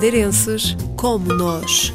[0.00, 1.92] madeirenses como nós.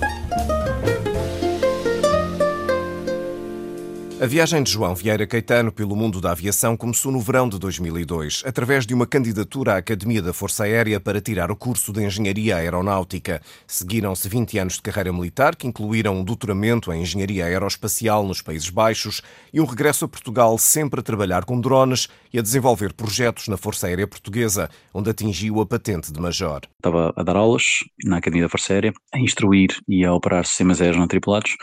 [4.25, 8.42] A viagem de João Vieira Caetano pelo mundo da aviação começou no verão de 2002,
[8.44, 12.56] através de uma candidatura à Academia da Força Aérea para tirar o curso de Engenharia
[12.56, 13.39] Aeronáutica.
[13.67, 18.71] Seguiram-se 20 anos de carreira militar, que incluíram um doutoramento em Engenharia Aeroespacial nos Países
[18.71, 19.21] Baixos
[19.53, 23.57] e um regresso a Portugal sempre a trabalhar com drones e a desenvolver projetos na
[23.57, 26.62] Força Aérea Portuguesa, onde atingiu a patente de Major.
[26.77, 30.81] Estava a dar aulas na Academia da Força Aérea, a instruir e a operar sistemas
[30.81, 31.55] aéreos não tripulados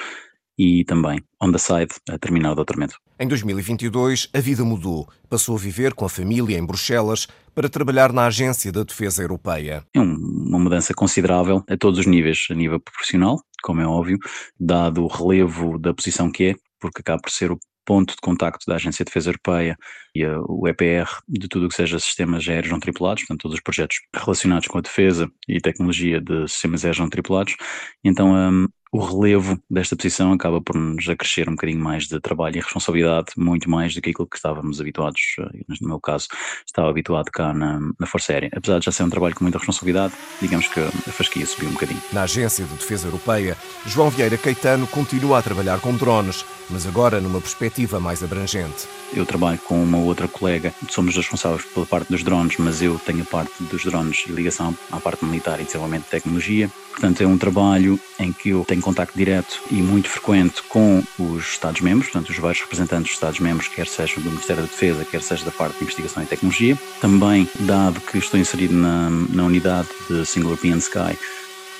[0.62, 2.97] e também on the side a terminar o doutoramento.
[3.19, 5.09] Em 2022, a vida mudou.
[5.29, 9.85] Passou a viver com a família em Bruxelas para trabalhar na Agência da Defesa Europeia.
[9.93, 14.19] É uma mudança considerável a todos os níveis, a nível profissional, como é óbvio,
[14.59, 18.65] dado o relevo da posição que é, porque acaba por ser o ponto de contacto
[18.66, 19.77] da Agência de Defesa Europeia
[20.15, 23.63] e o EPR de tudo o que seja sistemas aéreos não tripulados, portanto todos os
[23.63, 27.57] projetos relacionados com a defesa e tecnologia de sistemas aéreos não tripulados.
[28.05, 32.59] Então um, o relevo desta posição acaba por nos acrescer um bocadinho mais de trabalho
[32.59, 36.29] e responsabilidade, muito mais do que aquilo que estávamos habituados, eh, no meu caso,
[36.66, 38.51] estava habituado cá na, na Força Aérea.
[38.54, 40.12] Apesar de já ser um trabalho com muita responsabilidade,
[40.43, 42.02] digamos que a fasquia subiu um bocadinho.
[42.12, 47.18] Na Agência de Defesa Europeia, João Vieira Caetano continua a trabalhar com drones, mas agora
[47.18, 48.87] numa perspectiva mais abrangente.
[49.15, 53.23] Eu trabalho com uma outra colega, somos responsáveis pela parte dos drones, mas eu tenho
[53.23, 56.71] a parte dos drones e ligação à parte militar e desenvolvimento de tecnologia.
[56.93, 61.45] Portanto, é um trabalho em que eu tenho contacto direto e muito frequente com os
[61.52, 65.44] Estados-membros, portanto, os vários representantes dos Estados-membros, quer sejam do Ministério da Defesa, quer seja
[65.44, 66.78] da parte de investigação e tecnologia.
[67.00, 71.19] Também, dado que estou inserido na, na unidade de Single European Sky,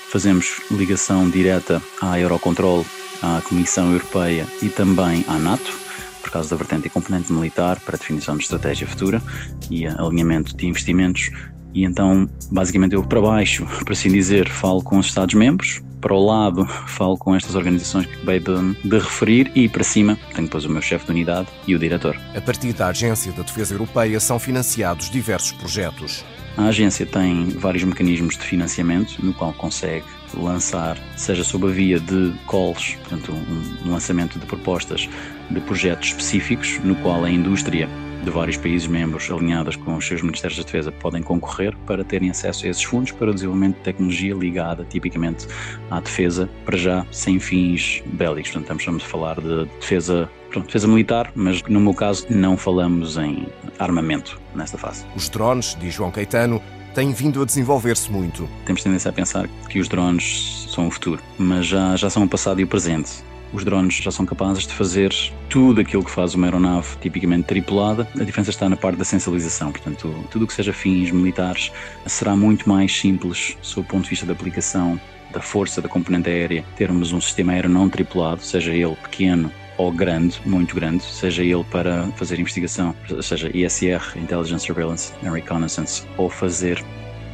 [0.09, 2.85] fazemos ligação direta à Eurocontrol,
[3.21, 5.79] à Comissão Europeia e também à NATO,
[6.21, 9.21] por causa da vertente e componente militar para definição de estratégia futura
[9.69, 11.31] e alinhamento de investimentos
[11.73, 16.25] e então, basicamente, eu para baixo, por assim dizer, falo com os Estados-membros, para o
[16.25, 20.65] lado falo com estas organizações que acabei de, de, referir e para cima tenho depois
[20.65, 22.19] o meu chefe de unidade e o diretor.
[22.35, 26.25] A partir da Agência da Defesa Europeia são financiados diversos projetos.
[26.57, 31.99] A agência tem vários mecanismos de financiamento no qual consegue lançar, seja sob a via
[31.99, 33.31] de calls, portanto
[33.85, 35.07] um lançamento de propostas
[35.49, 37.87] de projetos específicos no qual a indústria
[38.23, 42.29] de vários países membros alinhadas com os seus Ministérios da Defesa podem concorrer para terem
[42.29, 45.45] acesso a esses fundos para o desenvolvimento de tecnologia ligada tipicamente
[45.91, 48.51] à defesa, para já sem fins bélicos.
[48.51, 53.17] Portanto, estamos a falar de defesa pronto, defesa militar, mas no meu caso não falamos
[53.17, 53.45] em
[53.77, 55.05] armamento nesta fase.
[55.15, 56.61] Os drones, diz João Caetano,
[56.95, 58.47] têm vindo a desenvolver-se muito.
[58.65, 62.29] Temos tendência a pensar que os drones são o futuro, mas já, já são o
[62.29, 65.13] passado e o presente os drones já são capazes de fazer
[65.47, 68.07] tudo aquilo que faz uma aeronave tipicamente tripulada.
[68.19, 71.71] A diferença está na parte da sensibilização, portanto, tudo o que seja fins militares
[72.05, 74.99] será muito mais simples sob o ponto de vista da aplicação
[75.31, 79.91] da força da componente aérea, termos um sistema aéreo não tripulado, seja ele pequeno ou
[79.91, 86.29] grande, muito grande, seja ele para fazer investigação, seja ISR, Intelligence Surveillance and Reconnaissance, ou
[86.29, 86.83] fazer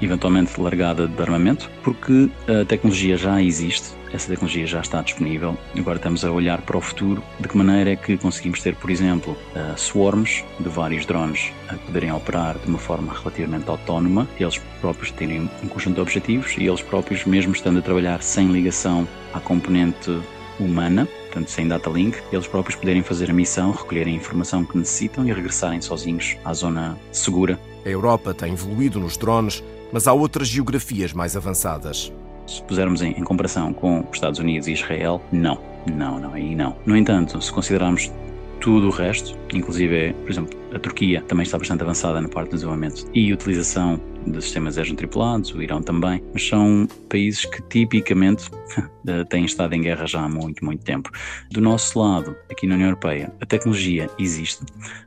[0.02, 5.58] eventualmente largada de armamento, porque a tecnologia já existe, essa tecnologia já está disponível.
[5.78, 8.90] Agora estamos a olhar para o futuro, de que maneira é que conseguimos ter, por
[8.90, 9.38] exemplo,
[9.78, 15.50] swarms de vários drones a poderem operar de uma forma relativamente autónoma, eles próprios terem
[15.64, 20.20] um conjunto de objetivos e eles próprios, mesmo estando a trabalhar sem ligação à componente
[20.60, 24.78] humana, portanto sem data link, eles próprios poderem fazer a missão, recolherem a informação que
[24.78, 27.60] necessitam e regressarem sozinhos à zona segura.
[27.86, 32.12] A Europa tem evoluído nos drones mas há outras geografias mais avançadas.
[32.48, 35.60] Se pusermos em, em, comparação com os Estados Unidos e Israel, não.
[35.86, 36.76] Não, não, aí não.
[36.86, 38.12] No entanto, se considerarmos
[38.60, 42.56] tudo o resto, inclusive, por exemplo, a Turquia também está bastante avançada na parte do
[42.56, 48.50] desenvolvimento e utilização de sistemas aéreos tripulados, o Irão também, mas são países que tipicamente
[49.30, 51.10] têm estado em guerra já há muito, muito tempo.
[51.52, 54.64] Do nosso lado, aqui na União Europeia, a tecnologia existe,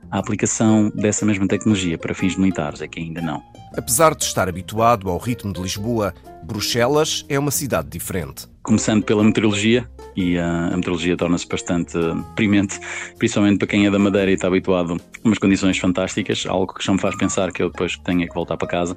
[0.09, 3.41] a aplicação dessa mesma tecnologia para fins militares é que ainda não.
[3.75, 8.47] Apesar de estar habituado ao ritmo de Lisboa, Bruxelas é uma cidade diferente.
[8.61, 12.79] Começando pela meteorologia, e a, a meteorologia torna-se bastante deprimente,
[13.17, 14.97] principalmente para quem é da Madeira e está habituado a
[15.27, 18.57] umas condições fantásticas, algo que já me faz pensar que eu depois tenha que voltar
[18.57, 18.95] para casa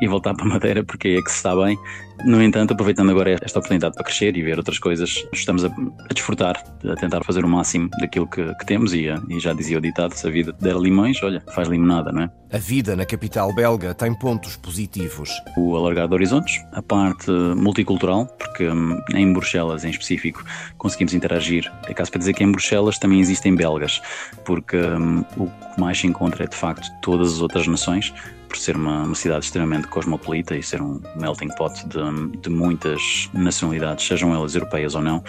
[0.00, 1.78] e voltar para Madeira porque aí é que se está bem.
[2.24, 6.14] No entanto, aproveitando agora esta oportunidade para crescer e ver outras coisas, estamos a, a
[6.14, 9.80] desfrutar, a tentar fazer o máximo daquilo que, que temos e, e, já dizia o
[9.80, 12.30] ditado, se a vida der limões, olha, faz limonada, não é?
[12.52, 15.30] A vida na capital belga tem pontos positivos.
[15.56, 20.44] O alargar de horizontes, a parte multicultural, porque hum, em Bruxelas em específico
[20.78, 21.70] conseguimos interagir.
[21.86, 24.00] É caso para dizer que em Bruxelas também existem belgas,
[24.44, 28.14] porque hum, o que mais se encontra é de facto todas as outras nações
[28.56, 33.28] por ser uma, uma cidade extremamente cosmopolita e ser um melting pot de, de muitas
[33.34, 35.22] nacionalidades, sejam elas europeias ou não.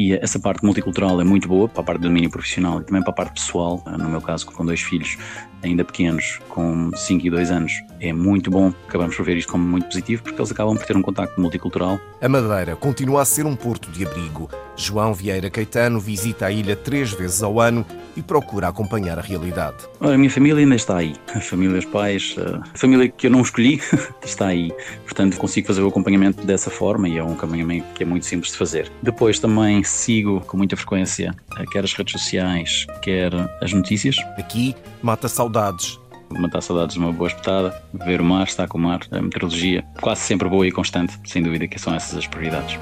[0.00, 3.02] E essa parte multicultural é muito boa para a parte do domínio profissional e também
[3.02, 3.84] para a parte pessoal.
[3.98, 5.18] No meu caso, com dois filhos
[5.62, 8.72] ainda pequenos, com 5 e 2 anos, é muito bom.
[8.88, 12.00] Acabamos por ver isto como muito positivo porque eles acabam por ter um contacto multicultural.
[12.22, 14.48] A Madeira continua a ser um porto de abrigo.
[14.74, 17.84] João Vieira Caetano visita a ilha três vezes ao ano
[18.16, 19.76] e procura acompanhar a realidade.
[20.00, 21.14] A minha família ainda está aí.
[21.34, 23.80] A família, os pais, a família que eu não escolhi
[24.24, 24.72] está aí.
[25.04, 28.52] Portanto, consigo fazer o acompanhamento dessa forma e é um acompanhamento que é muito simples
[28.52, 28.90] de fazer.
[29.02, 31.34] Depois também sigo com muita frequência
[31.72, 34.16] quer as redes sociais, quer as notícias.
[34.38, 35.98] Aqui mata saudades
[36.38, 39.84] matar saudades de uma boa espetada, ver o mar, estar com o mar, a meteorologia,
[40.00, 42.78] quase sempre boa e constante, sem dúvida que são essas as prioridades.